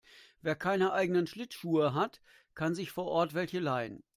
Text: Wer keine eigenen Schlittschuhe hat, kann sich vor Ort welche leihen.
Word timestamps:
Wer 0.41 0.55
keine 0.55 0.93
eigenen 0.93 1.27
Schlittschuhe 1.27 1.93
hat, 1.93 2.21
kann 2.55 2.73
sich 2.73 2.89
vor 2.89 3.05
Ort 3.05 3.35
welche 3.35 3.59
leihen. 3.59 4.01